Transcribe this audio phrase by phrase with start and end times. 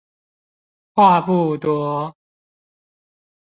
[0.95, 2.15] 話不多